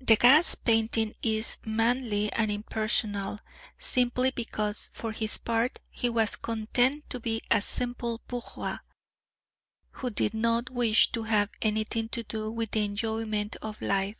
[0.00, 3.38] {G} Degas' painting is manly and impersonal
[3.78, 8.80] simply because, for his part, he was content to be a simple bourgeois
[9.92, 14.16] who did not wish to have anything to do with the enjoyment of life.